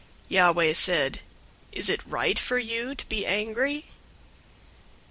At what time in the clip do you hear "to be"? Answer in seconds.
2.95-3.23